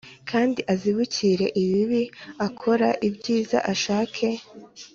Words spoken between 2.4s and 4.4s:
akore ibyiza ashake